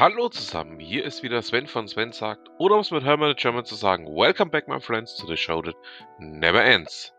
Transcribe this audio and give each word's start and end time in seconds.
Hallo 0.00 0.30
zusammen, 0.30 0.80
hier 0.80 1.04
ist 1.04 1.22
wieder 1.22 1.42
Sven 1.42 1.66
von 1.66 1.86
Sven 1.86 2.12
sagt, 2.12 2.48
oder 2.58 2.76
um 2.76 2.80
es 2.80 2.90
mit 2.90 3.04
Hermann 3.04 3.36
German 3.36 3.66
zu 3.66 3.74
sagen, 3.74 4.06
Welcome 4.06 4.50
back 4.50 4.66
my 4.66 4.80
friends 4.80 5.14
to 5.16 5.26
the 5.26 5.36
show 5.36 5.60
that 5.60 5.76
never 6.18 6.64
ends. 6.64 7.12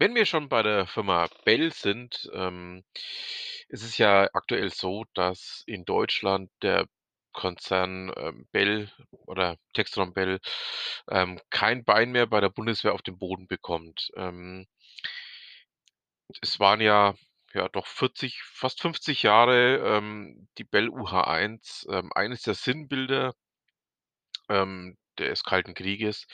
Wenn 0.00 0.16
wir 0.16 0.26
schon 0.26 0.48
bei 0.48 0.64
der 0.64 0.88
Firma 0.88 1.28
Bell 1.44 1.72
sind, 1.72 2.28
ähm, 2.34 2.82
ist 3.68 3.84
es 3.84 3.96
ja 3.98 4.28
aktuell 4.32 4.70
so, 4.70 5.04
dass 5.14 5.62
in 5.66 5.84
Deutschland 5.84 6.50
der 6.62 6.88
Konzern 7.32 8.12
ähm, 8.16 8.48
Bell 8.50 8.90
oder 9.24 9.56
Textron 9.72 10.14
Bell 10.14 10.40
ähm, 11.08 11.40
kein 11.50 11.84
Bein 11.84 12.10
mehr 12.10 12.26
bei 12.26 12.40
der 12.40 12.50
Bundeswehr 12.50 12.92
auf 12.92 13.02
den 13.02 13.18
Boden 13.18 13.46
bekommt. 13.46 14.10
Ähm, 14.16 14.66
es 16.40 16.58
waren 16.58 16.80
ja, 16.80 17.14
ja 17.54 17.68
doch 17.68 17.86
40, 17.86 18.42
fast 18.42 18.80
50 18.82 19.22
Jahre 19.22 19.78
ähm, 19.78 20.48
die 20.58 20.64
Bell 20.64 20.88
UH-1, 20.88 21.86
ähm, 21.90 22.12
eines 22.14 22.42
der 22.42 22.54
Sinnbilder 22.54 23.34
ähm, 24.48 24.96
des 25.18 25.44
Kalten 25.44 25.74
Krieges 25.74 26.26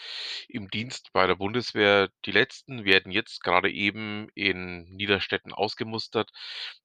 im 0.49 0.69
Dienst 0.69 1.13
bei 1.13 1.27
der 1.27 1.35
Bundeswehr. 1.35 2.11
Die 2.25 2.31
letzten 2.31 2.85
werden 2.85 3.13
jetzt 3.13 3.43
gerade 3.43 3.71
eben 3.71 4.29
in 4.35 4.85
Niederstetten 4.85 5.53
ausgemustert, 5.53 6.31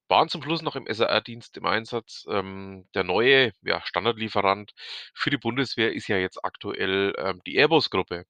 waren 0.08 0.30
zum 0.30 0.42
Schluss 0.44 0.62
noch 0.62 0.76
im 0.76 0.88
SAR-Dienst 0.92 1.58
im 1.58 1.66
Einsatz. 1.66 2.26
Ähm, 2.30 2.88
der 2.96 3.04
neue 3.04 3.52
ja, 3.62 3.82
Standardlieferant 3.86 4.74
für 5.14 5.30
die 5.30 5.38
Bundeswehr 5.38 5.94
ist 5.94 6.08
ja 6.08 6.18
jetzt 6.18 6.44
aktuell 6.44 7.14
ähm, 7.18 7.42
die 7.46 7.56
Airbus-Gruppe. 7.58 8.26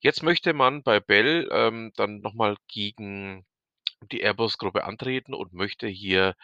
Jetzt 0.00 0.22
möchte 0.22 0.54
man 0.54 0.82
bei 0.82 1.00
Bell 1.00 1.48
ähm, 1.52 1.92
dann 1.96 2.20
nochmal 2.20 2.56
gegen 2.68 3.44
die 4.08 4.22
Airbus-Gruppe 4.22 4.84
antreten 4.84 5.34
und 5.34 5.52
möchte 5.52 5.86
hier 5.88 6.34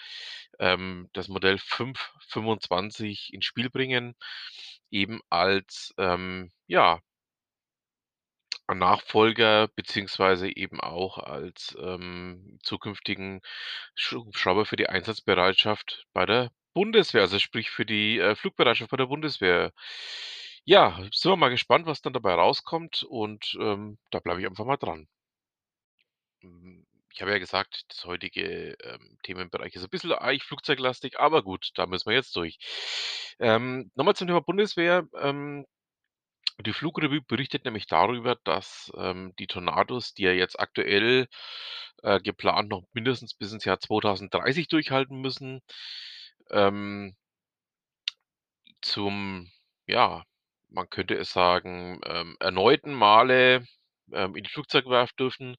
ähm, 0.59 1.09
das 1.13 1.29
Modell 1.29 1.59
525 1.59 3.33
ins 3.35 3.45
Spiel 3.45 3.71
bringen, 3.71 4.15
eben 4.91 5.21
als 5.31 5.95
ähm, 5.99 6.53
ja, 6.67 7.01
Nachfolger 8.75 9.69
beziehungsweise 9.69 10.55
eben 10.55 10.81
auch 10.81 11.19
als 11.19 11.77
ähm, 11.81 12.59
zukünftigen 12.63 13.41
Hubschrauber 14.11 14.67
für 14.67 14.77
die 14.77 14.89
Einsatzbereitschaft 14.89 16.07
bei 16.13 16.27
der 16.27 16.51
Bundeswehr, 16.75 17.23
also 17.23 17.39
sprich 17.39 17.71
für 17.71 17.87
die 17.87 18.19
äh, 18.19 18.35
Flugbereitschaft 18.35 18.91
bei 18.91 18.97
der 18.97 19.07
Bundeswehr. 19.07 19.73
Ja, 20.65 20.97
sind 21.13 21.31
wir 21.33 21.37
mal 21.37 21.49
gespannt, 21.51 21.87
was 21.87 22.03
dann 22.03 22.13
dabei 22.13 22.35
rauskommt 22.35 23.05
und 23.05 23.57
ähm, 23.61 23.99
da 24.11 24.19
bleibe 24.21 24.41
ich 24.41 24.47
einfach 24.47 24.65
mal 24.65 24.77
dran. 24.77 25.09
Ich 27.17 27.23
habe 27.23 27.31
ja 27.33 27.39
gesagt, 27.39 27.85
das 27.89 28.05
heutige, 28.05 28.77
ähm, 28.85 29.17
Themenbereich 29.23 29.75
ist 29.75 29.83
ein 29.83 29.89
bisschen 29.89 30.13
eigentlich 30.13 30.45
flugzeuglastig, 30.45 31.19
aber 31.19 31.43
gut, 31.43 31.71
da 31.75 31.87
müssen 31.87 32.11
wir 32.11 32.15
jetzt 32.15 32.37
durch. 32.37 32.59
Ähm, 33.39 33.91
noch 33.95 34.13
zum 34.13 34.27
Thema 34.29 34.43
Bundeswehr. 34.43 35.09
Ähm, 35.19 35.65
die 36.61 36.75
Flugrevue 36.75 37.23
berichtet 37.23 37.65
nämlich 37.65 37.87
darüber, 37.87 38.37
dass, 38.45 38.93
ähm, 38.99 39.33
die 39.39 39.47
Tornados, 39.47 40.15
die 40.15 40.25
ja 40.25 40.33
jetzt 40.33 40.61
aktuell, 40.61 41.29
äh, 42.03 42.21
geplant 42.21 42.69
noch 42.71 42.85
mindestens 42.93 43.35
bis 43.35 43.53
ins 43.53 43.65
Jahr 43.65 43.81
2030 43.81 44.69
durchhalten 44.69 45.21
müssen, 45.23 45.63
ähm 46.51 47.17
zum, 48.83 49.51
ja, 49.87 50.25
man 50.69 50.89
könnte 50.91 51.15
es 51.15 51.33
sagen, 51.33 52.01
ähm, 52.05 52.37
erneuten 52.41 52.95
Male, 52.95 53.67
ähm, 54.13 54.37
in 54.37 54.45
die 54.45 54.51
Flugzeugwerft 54.51 55.19
dürfen, 55.19 55.57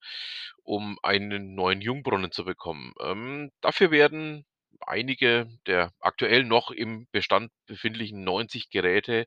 um 0.64 0.98
einen 1.04 1.56
neuen 1.56 1.82
Jungbrunnen 1.82 2.32
zu 2.32 2.46
bekommen. 2.46 2.94
Ähm, 3.02 3.52
dafür 3.62 3.92
werden 3.92 4.46
einige 4.82 5.48
der 5.66 5.92
aktuell 6.00 6.44
noch 6.44 6.72
im 6.72 7.08
Bestand 7.12 7.52
befindlichen 7.66 8.24
90 8.24 8.70
Geräte 8.70 9.26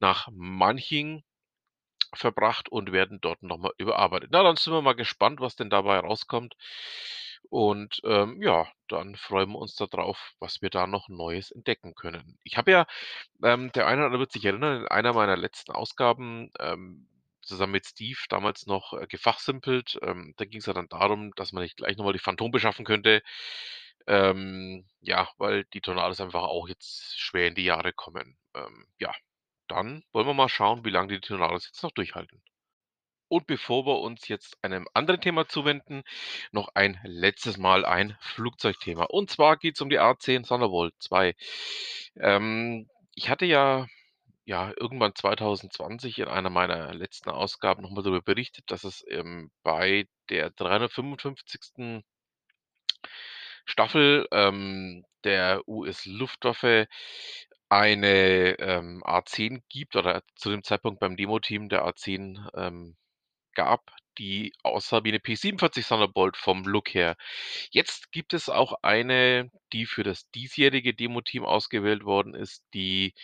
nach 0.00 0.28
Manching 0.32 1.22
verbracht 2.14 2.68
und 2.70 2.92
werden 2.92 3.20
dort 3.20 3.42
noch 3.42 3.58
mal 3.58 3.72
überarbeitet. 3.78 4.30
Na, 4.32 4.42
dann 4.42 4.56
sind 4.56 4.72
wir 4.72 4.82
mal 4.82 4.94
gespannt, 4.94 5.40
was 5.40 5.56
denn 5.56 5.70
dabei 5.70 5.98
rauskommt. 5.98 6.54
Und, 7.50 8.00
ähm, 8.04 8.40
ja, 8.42 8.66
dann 8.88 9.14
freuen 9.16 9.50
wir 9.50 9.58
uns 9.58 9.74
da 9.74 9.86
drauf, 9.86 10.32
was 10.38 10.62
wir 10.62 10.70
da 10.70 10.86
noch 10.86 11.08
Neues 11.08 11.50
entdecken 11.50 11.94
können. 11.94 12.38
Ich 12.44 12.56
habe 12.56 12.70
ja, 12.70 12.86
ähm, 13.44 13.72
der 13.72 13.86
eine 13.86 13.98
oder 13.98 14.06
andere 14.06 14.20
wird 14.20 14.32
sich 14.32 14.44
erinnern, 14.44 14.82
in 14.82 14.88
einer 14.88 15.12
meiner 15.12 15.36
letzten 15.36 15.72
Ausgaben, 15.72 16.50
ähm, 16.60 17.08
zusammen 17.52 17.72
mit 17.72 17.86
Steve 17.86 18.18
damals 18.28 18.66
noch, 18.66 18.94
äh, 18.94 19.06
gefachsimpelt. 19.06 19.98
Ähm, 20.02 20.34
da 20.36 20.44
ging's 20.44 20.66
ja 20.66 20.72
dann 20.72 20.88
darum, 20.88 21.32
dass 21.36 21.52
man 21.52 21.62
nicht 21.62 21.76
gleich 21.76 21.96
noch 21.96 22.04
mal 22.04 22.12
die 22.12 22.18
Phantom 22.18 22.50
beschaffen 22.50 22.84
könnte. 22.84 23.22
Ähm, 24.06 24.86
ja, 25.00 25.28
weil 25.38 25.64
die 25.72 25.80
Tornados 25.80 26.20
einfach 26.20 26.42
auch 26.42 26.68
jetzt 26.68 27.18
schwer 27.20 27.48
in 27.48 27.54
die 27.54 27.64
Jahre 27.64 27.92
kommen. 27.92 28.36
Ähm, 28.54 28.86
ja, 28.98 29.12
dann 29.68 30.04
wollen 30.12 30.26
wir 30.26 30.34
mal 30.34 30.48
schauen, 30.48 30.84
wie 30.84 30.90
lange 30.90 31.08
die 31.08 31.20
Tornados 31.20 31.66
jetzt 31.66 31.82
noch 31.82 31.92
durchhalten. 31.92 32.42
Und 33.28 33.46
bevor 33.46 33.86
wir 33.86 34.00
uns 34.00 34.28
jetzt 34.28 34.58
einem 34.62 34.86
anderen 34.92 35.20
Thema 35.20 35.48
zuwenden, 35.48 36.02
noch 36.50 36.68
ein 36.74 37.00
letztes 37.04 37.56
Mal 37.56 37.86
ein 37.86 38.16
Flugzeugthema. 38.20 39.04
Und 39.04 39.30
zwar 39.30 39.56
geht 39.56 39.76
es 39.76 39.80
um 39.80 39.88
die 39.88 40.00
A10 40.00 40.46
Thunderbolt 40.46 40.94
2. 40.98 41.34
Ähm, 42.16 42.90
ich 43.14 43.30
hatte 43.30 43.46
ja 43.46 43.86
ja, 44.44 44.72
irgendwann 44.76 45.14
2020 45.14 46.18
in 46.18 46.28
einer 46.28 46.50
meiner 46.50 46.94
letzten 46.94 47.30
Ausgaben 47.30 47.82
noch 47.82 47.90
mal 47.90 48.02
darüber 48.02 48.22
berichtet, 48.22 48.64
dass 48.70 48.84
es, 48.84 49.04
ähm, 49.08 49.50
bei 49.62 50.06
der 50.30 50.50
355. 50.50 52.04
Staffel, 53.64 54.26
ähm, 54.32 55.04
der 55.24 55.62
US-Luftwaffe 55.68 56.86
eine, 57.68 58.58
ähm, 58.58 59.02
A10 59.04 59.62
gibt 59.68 59.96
oder 59.96 60.22
zu 60.36 60.50
dem 60.50 60.62
Zeitpunkt 60.64 61.00
beim 61.00 61.16
Demoteam 61.16 61.68
der 61.68 61.84
A10, 61.86 62.48
ähm, 62.54 62.96
gab, 63.54 63.90
die 64.18 64.52
aussah 64.62 65.04
wie 65.04 65.12
'ne 65.12 65.20
P-47 65.20 65.88
Thunderbolt 65.88 66.36
vom 66.36 66.64
Look 66.64 66.94
her. 66.94 67.16
Jetzt 67.70 68.12
gibt 68.12 68.34
es 68.34 68.48
auch 68.48 68.74
eine, 68.82 69.50
die 69.72 69.86
für 69.86 70.02
das 70.04 70.30
diesjährige 70.30 70.94
Demoteam 70.94 71.44
ausgewählt 71.44 72.04
worden 72.04 72.34
ist, 72.34 72.64
die 72.74 73.14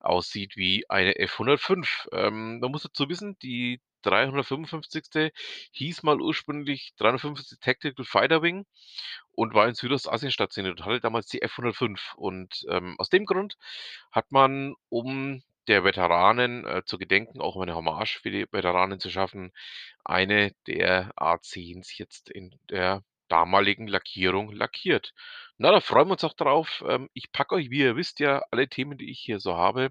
aussieht 0.00 0.56
wie 0.56 0.84
eine 0.90 1.16
F-105. 1.18 2.08
Ähm, 2.12 2.60
man 2.60 2.70
muss 2.70 2.82
dazu 2.82 3.08
wissen, 3.08 3.38
die 3.42 3.80
355. 4.02 5.32
hieß 5.72 6.02
mal 6.04 6.20
ursprünglich 6.20 6.92
355. 6.98 7.58
Tactical 7.60 8.04
Fighter 8.04 8.42
Wing 8.42 8.64
und 9.32 9.54
war 9.54 9.68
in 9.68 9.74
Südostasien 9.74 10.32
stationiert 10.32 10.78
und 10.80 10.86
hatte 10.86 11.00
damals 11.00 11.26
die 11.26 11.42
F-105. 11.42 12.14
Und, 12.16 12.64
ähm, 12.70 12.96
aus 12.98 13.08
dem 13.10 13.26
Grund 13.26 13.56
hat 14.12 14.30
man, 14.32 14.74
um 14.88 15.42
der 15.68 15.84
Veteranen, 15.84 16.66
äh, 16.66 16.82
zu 16.84 16.98
gedenken, 16.98 17.40
auch 17.40 17.56
um 17.56 17.62
eine 17.62 17.74
Hommage 17.74 18.18
für 18.20 18.30
die 18.30 18.46
Veteranen 18.50 19.00
zu 19.00 19.10
schaffen, 19.10 19.52
eine 20.04 20.52
der 20.66 21.12
A10s 21.16 21.98
jetzt 21.98 22.30
in 22.30 22.58
der 22.70 23.02
damaligen 23.28 23.86
Lackierung 23.86 24.50
lackiert. 24.52 25.12
Na, 25.58 25.70
da 25.70 25.80
freuen 25.80 26.08
wir 26.08 26.12
uns 26.12 26.24
auch 26.24 26.34
drauf. 26.34 26.82
Ähm, 26.88 27.08
ich 27.12 27.30
packe 27.32 27.54
euch, 27.56 27.70
wie 27.70 27.80
ihr 27.80 27.96
wisst 27.96 28.20
ja, 28.20 28.42
alle 28.50 28.68
Themen, 28.68 28.98
die 28.98 29.10
ich 29.10 29.20
hier 29.20 29.38
so 29.40 29.56
habe, 29.56 29.90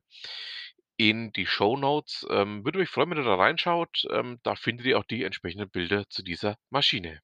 in 0.98 1.32
die 1.34 1.46
Shownotes. 1.46 2.26
Ähm, 2.30 2.66
würde 2.66 2.80
mich 2.80 2.90
freuen, 2.90 3.12
wenn 3.12 3.18
ihr 3.20 3.24
da 3.24 3.36
reinschaut. 3.36 4.08
Ähm, 4.12 4.40
da 4.44 4.56
findet 4.56 4.88
ihr 4.88 4.98
auch 4.98 5.06
die 5.06 5.24
entsprechenden 5.24 5.70
Bilder 5.70 6.10
zu 6.10 6.24
dieser 6.24 6.58
Maschine. 6.70 7.22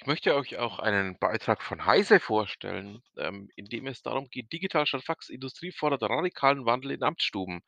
Ich 0.00 0.06
möchte 0.06 0.34
euch 0.34 0.56
auch 0.56 0.78
einen 0.78 1.18
Beitrag 1.18 1.62
von 1.62 1.84
Heise 1.84 2.20
vorstellen, 2.20 3.02
ähm, 3.18 3.50
in 3.54 3.66
dem 3.66 3.86
es 3.86 4.00
darum 4.00 4.30
geht, 4.30 4.50
digital 4.50 4.86
statt 4.86 5.04
Fax, 5.04 5.28
Industrie 5.28 5.72
fordert 5.72 6.02
radikalen 6.02 6.64
Wandel 6.64 6.92
in 6.92 7.02
Amtsstuben. 7.02 7.60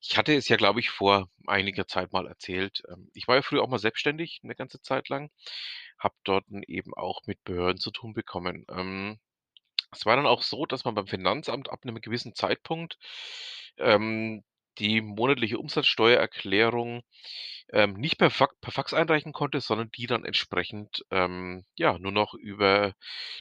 Ich 0.00 0.16
hatte 0.16 0.32
es 0.32 0.46
ja, 0.46 0.56
glaube 0.56 0.78
ich, 0.78 0.90
vor 0.90 1.28
einiger 1.48 1.88
Zeit 1.88 2.12
mal 2.12 2.28
erzählt. 2.28 2.84
Ähm, 2.88 3.10
ich 3.14 3.26
war 3.26 3.34
ja 3.34 3.42
früher 3.42 3.64
auch 3.64 3.68
mal 3.68 3.80
selbstständig 3.80 4.42
eine 4.44 4.54
ganze 4.54 4.80
Zeit 4.80 5.08
lang, 5.08 5.28
habe 5.98 6.14
dort 6.22 6.44
eben 6.68 6.94
auch 6.94 7.22
mit 7.26 7.42
Behörden 7.42 7.80
zu 7.80 7.90
tun 7.90 8.12
bekommen. 8.14 8.64
Ähm, 8.70 9.18
es 9.90 10.06
war 10.06 10.14
dann 10.14 10.26
auch 10.26 10.42
so, 10.42 10.66
dass 10.66 10.84
man 10.84 10.94
beim 10.94 11.08
Finanzamt 11.08 11.68
ab 11.68 11.80
einem 11.82 12.00
gewissen 12.00 12.32
Zeitpunkt 12.32 12.96
ähm, 13.76 14.44
die 14.80 15.00
monatliche 15.00 15.58
Umsatzsteuererklärung 15.58 17.02
ähm, 17.72 17.94
nicht 17.94 18.18
per 18.18 18.30
Fax 18.30 18.54
per 18.60 18.72
Fax 18.72 18.94
einreichen 18.94 19.32
konnte, 19.32 19.60
sondern 19.60 19.90
die 19.92 20.06
dann 20.06 20.24
entsprechend, 20.24 21.04
ähm, 21.10 21.64
ja, 21.76 21.98
nur 21.98 22.12
noch 22.12 22.34
über 22.34 22.94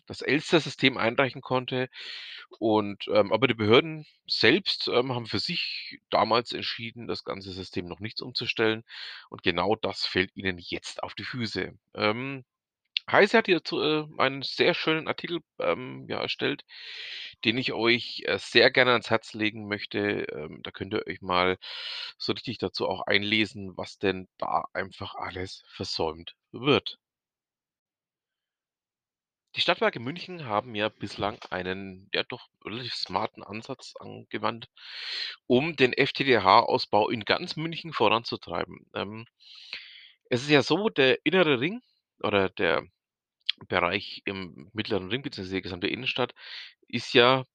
das 0.07 0.21
Elster-System 0.21 0.97
einreichen 0.97 1.41
konnte. 1.41 1.89
Und, 2.59 3.07
ähm 3.11 3.31
aber 3.33 3.47
die 3.47 3.53
Behörden 3.55 4.05
selbst, 4.27 4.87
ähm, 4.87 5.13
haben 5.13 5.25
für 5.25 5.39
sich 5.39 5.99
damals 6.09 6.51
entschieden, 6.51 7.07
das 7.07 7.23
ganze 7.23 7.51
System 7.51 7.87
noch 7.87 7.99
nicht 7.99 8.21
umzustellen 8.21 8.83
und 9.29 9.43
genau 9.43 9.75
das 9.75 10.05
fällt 10.05 10.35
ihnen 10.35 10.57
jetzt 10.59 11.03
auf 11.03 11.15
die 11.15 11.23
Füße. 11.23 11.73
Ähm, 11.95 12.45
Heise 13.11 13.37
hat 13.37 13.45
hierzu, 13.47 13.81
äh, 13.81 14.05
einen 14.17 14.41
sehr 14.43 14.73
schönen 14.73 15.07
Artikel, 15.07 15.39
ähm, 15.59 16.05
ja, 16.09 16.21
erstellt, 16.21 16.63
den 17.45 17.57
ich 17.57 17.73
euch, 17.73 18.23
äh, 18.25 18.37
sehr 18.39 18.71
gerne 18.71 18.91
ans 18.91 19.09
Herz 19.09 19.33
legen 19.33 19.67
möchte. 19.67 19.99
Ähm, 20.31 20.61
da 20.63 20.71
könnt 20.71 20.93
ihr 20.93 21.05
euch 21.07 21.21
mal 21.21 21.57
so 22.17 22.33
richtig 22.33 22.57
dazu 22.59 22.87
auch 22.87 23.01
einlesen, 23.07 23.77
was 23.77 23.97
denn 23.99 24.27
da 24.37 24.65
einfach 24.73 25.15
alles 25.15 25.63
versäumt 25.67 26.35
wird. 26.51 26.97
Die 29.55 29.61
Stadtwerke 29.61 29.99
München 29.99 30.45
haben 30.45 30.75
ja 30.75 30.89
bislang 30.89 31.37
einen, 31.51 32.09
ja 32.13 32.23
doch 32.23 32.47
relativ 32.65 32.93
smarten 32.93 33.43
Ansatz 33.43 33.93
angewandt, 33.99 34.69
um 35.47 35.75
den 35.75 35.93
FTTH-Ausbau 35.93 37.09
in 37.09 37.25
ganz 37.25 37.55
München 37.55 37.93
voranzutreiben. 37.93 38.85
Ähm, 38.95 39.25
es 40.29 40.43
ist 40.43 40.49
ja 40.49 40.61
so, 40.63 40.89
der 40.89 41.25
innere 41.25 41.59
Ring 41.59 41.81
oder 42.21 42.49
der 42.49 42.87
Bereich 43.67 44.21
im 44.25 44.69
mittleren 44.73 45.09
Ring 45.09 45.21
beziehungsweise 45.21 45.55
die 45.55 45.61
gesamte 45.61 45.87
Innenstadt 45.87 46.33
ist 46.87 47.13
ja 47.13 47.45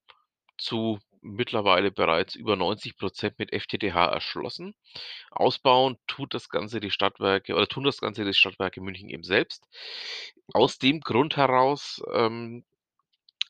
zu 0.59 1.01
mittlerweile 1.25 1.91
bereits 1.91 2.35
über 2.35 2.55
90% 2.55 3.35
mit 3.39 3.51
FTTH 3.51 3.95
erschlossen. 3.97 4.75
Ausbauen 5.31 5.97
tut 6.07 6.35
das 6.35 6.49
Ganze 6.49 6.81
die 6.81 6.91
Stadtwerke 6.91 7.55
oder 7.55 7.67
tun 7.67 7.85
das 7.85 7.99
Ganze 7.99 8.25
die 8.25 8.35
Stadtwerke 8.35 8.81
München 8.81 9.09
eben 9.09 9.25
selbst. 9.25 9.67
Aus 10.53 10.79
dem 10.79 11.01
Grund 11.01 11.37
heraus, 11.37 12.03
ähm, 12.13 12.65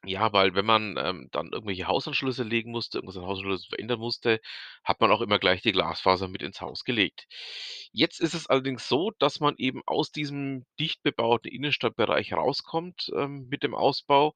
ja, 0.06 0.32
weil 0.32 0.54
wenn 0.54 0.66
man, 0.66 0.96
ähm, 0.98 1.28
dann 1.32 1.52
irgendwelche 1.52 1.86
Hausanschlüsse 1.86 2.42
legen 2.44 2.70
musste, 2.70 2.98
irgendwas 2.98 3.16
an 3.16 3.26
Hausanschlüssen 3.26 3.68
verändern 3.68 4.00
musste, 4.00 4.40
hat 4.84 5.00
man 5.00 5.10
auch 5.10 5.20
immer 5.20 5.38
gleich 5.38 5.62
die 5.62 5.72
Glasfaser 5.72 6.28
mit 6.28 6.42
ins 6.42 6.60
Haus 6.60 6.84
gelegt. 6.84 7.26
Jetzt 7.92 8.20
ist 8.20 8.34
es 8.34 8.46
allerdings 8.48 8.88
so, 8.88 9.10
dass 9.18 9.40
man 9.40 9.54
eben 9.58 9.82
aus 9.86 10.10
diesem 10.12 10.66
dicht 10.80 11.02
bebauten 11.02 11.48
Innenstadtbereich 11.48 12.32
rauskommt, 12.32 13.10
ähm, 13.16 13.46
mit 13.50 13.62
dem 13.62 13.74
Ausbau. 13.74 14.34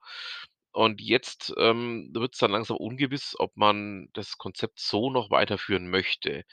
Und 0.71 1.01
jetzt, 1.01 1.53
ähm, 1.57 2.09
wird's 2.13 2.37
dann 2.39 2.51
langsam 2.51 2.77
ungewiss, 2.77 3.35
ob 3.39 3.55
man 3.57 4.09
das 4.13 4.37
Konzept 4.37 4.79
so 4.79 5.09
noch 5.11 5.29
weiterführen 5.31 5.89
möchte. 5.89 6.43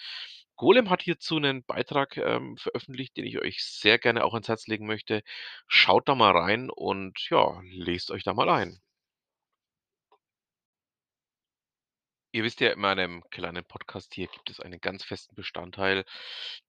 Golem 0.57 0.91
hat 0.91 1.03
hierzu 1.03 1.37
einen 1.37 1.65
Beitrag, 1.65 2.17
ähm, 2.17 2.57
veröffentlicht, 2.57 3.17
den 3.17 3.27
ich 3.27 3.39
euch 3.39 3.63
sehr 3.65 3.99
gerne 3.99 4.25
auch 4.25 4.33
ans 4.35 4.49
Herz 4.49 4.67
legen 4.67 4.87
möchte. 4.87 5.23
Schaut 5.69 6.09
da 6.09 6.15
mal 6.15 6.33
rein 6.37 6.71
und 6.71 7.19
ja, 7.31 7.61
lest 7.65 8.11
euch 8.11 8.25
da 8.25 8.33
mal 8.35 8.49
ein. 8.51 8.81
Ihr 12.37 12.45
wisst 12.45 12.61
ja, 12.61 12.71
in 12.71 12.81
meinem 12.81 13.25
kleinen 13.31 13.65
Podcast 13.65 14.13
hier 14.13 14.27
gibt 14.27 14.51
es 14.51 14.61
einen 14.61 14.79
ganz 14.79 15.03
festen 15.03 15.35
Bestandteil, 15.35 16.05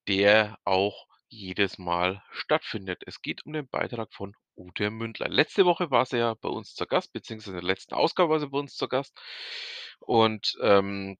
der 0.08 0.58
auch 0.64 1.08
jedes 1.28 1.78
Mal 1.78 2.24
stattfindet. 2.31 3.04
Es 3.06 3.22
geht 3.22 3.46
um 3.46 3.52
den 3.52 3.68
Beitrag 3.68 4.14
von 4.14 4.34
Ute 4.56 4.90
Mündlein. 4.92 5.34
Letzte 5.34 5.66
Woche 5.66 5.92
war 5.92 6.06
sie 6.06 6.19
ja 6.19 6.36
bei 6.36 6.48
uns 6.48 6.74
zu 6.74 6.86
Gast, 6.86 7.12
beziehungsweise 7.12 7.58
in 7.58 7.66
der 7.66 7.68
letzten 7.68 7.96
Ausgabe 7.96 8.30
war 8.30 8.40
sie 8.40 8.48
bei 8.48 8.58
uns 8.58 8.78
zu 8.78 8.88
Gast. 8.88 9.19
Und, 10.00 10.56
ähm, 10.62 11.18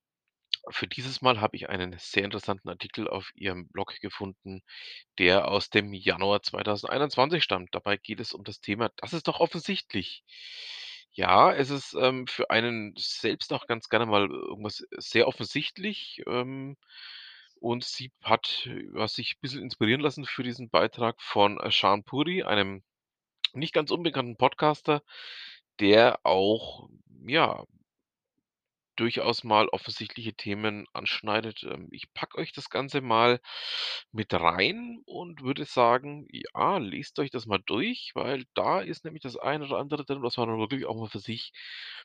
für 0.70 0.88
dieses 0.88 1.22
Mal 1.22 1.42
habe 1.42 1.58
ich 1.58 1.68
einen 1.68 1.98
sehr 2.00 2.24
interessanten 2.24 2.70
Artikel 2.70 3.10
auf 3.10 3.32
ihrem 3.36 3.68
Blog 3.68 4.00
gefunden, 4.00 4.62
der 5.20 5.50
aus 5.50 5.70
dem 5.70 5.92
Januar 5.94 6.42
2021 6.42 7.44
stammt. 7.44 7.76
Dabei 7.76 7.98
geht 7.98 8.22
es 8.22 8.32
um 8.32 8.46
das 8.46 8.62
Thema: 8.62 8.92
„Das 8.96 9.12
ist 9.12 9.28
doch 9.28 9.42
offensichtlich.“ 9.42 10.24
Ja, 11.20 11.52
es 11.52 11.72
ist, 11.72 11.96
ähm, 12.00 12.28
für 12.28 12.52
einen 12.52 12.94
selbst 12.96 13.52
auch 13.52 13.66
ganz 13.66 13.90
gerne 13.90 14.06
mal 14.06 14.30
irgendwas 14.30 14.86
sehr 14.98 15.28
offensichtlich, 15.28 16.22
ähm, 16.28 16.78
und 17.60 17.84
sie 17.84 18.12
hat, 18.22 18.70
ja, 18.96 19.08
sich 19.08 19.40
bisschen 19.42 19.64
inspirieren 19.64 20.00
lassen 20.02 20.26
für 20.26 20.44
diesen 20.44 20.70
Beitrag 20.70 21.20
von, 21.20 21.60
äh, 21.60 21.72
Shaan 21.72 22.04
Puri, 22.04 22.44
einem 22.44 22.84
nicht 23.54 23.74
ganz 23.74 23.92
unbekannten 23.92 24.38
Podcaster, 24.38 25.04
der 25.80 26.20
auch, 26.26 26.90
ja 27.28 27.66
durchaus 28.98 29.44
mal 29.44 29.68
offensichtliche 29.70 30.34
Themen 30.34 30.86
anschneidet. 30.94 31.64
Ähm, 31.64 31.88
ich 31.92 32.14
packe 32.14 32.38
euch 32.38 32.52
das 32.54 32.70
Ganze 32.70 33.02
mal 33.02 33.40
mit 34.12 34.34
rein 34.34 35.02
und 35.06 35.42
würde 35.44 35.66
sagen, 35.66 36.28
ja, 36.32 36.78
lest 36.78 37.20
euch 37.20 37.32
das 37.32 37.46
mal 37.46 37.60
durch, 37.66 38.12
weil 38.16 38.46
da 38.54 38.82
ist 38.82 39.06
nämlich 39.06 39.24
das 39.24 39.38
eine 39.38 39.66
oder 39.66 39.78
andere 39.78 40.06
drin, 40.06 40.24
was 40.24 40.38
man 40.38 40.50
wirklich 40.60 40.86
auch 40.86 40.96
mal 40.96 41.10
für 41.10 41.20
sich 41.20 41.52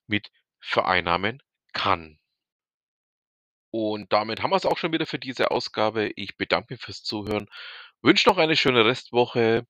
mit 0.07 0.31
vereinnahmen 0.61 1.43
kann. 1.73 2.19
Und 3.71 4.13
damit 4.13 4.43
haben 4.43 4.51
wir's 4.51 4.67
auch 4.67 4.79
schon 4.79 4.93
wieder 4.93 5.07
für 5.07 5.19
diese 5.19 5.51
Ausgabe. 5.51 6.13
Ich 6.17 6.37
bedanke 6.37 6.75
mich 6.75 6.81
fürs 6.83 7.03
Zuhören, 7.03 7.49
wünsche 8.03 8.29
noch 8.29 8.39
eine 8.39 8.57
schöne 8.57 8.85
Restwoche 8.85 9.67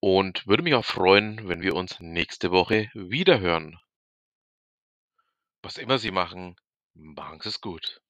und 0.00 0.46
würde 0.46 0.62
mich 0.62 0.74
auch 0.74 0.84
freuen, 0.84 1.48
wenn 1.48 1.62
wir 1.62 1.74
uns 1.74 2.00
nächste 2.00 2.50
Woche 2.50 2.90
wiederhören. 2.94 3.78
Was 5.62 5.78
immer 5.78 5.98
Sie 5.98 6.10
machen, 6.10 6.56
machen 6.94 7.40
Sie's 7.42 7.60
gut. 7.60 8.02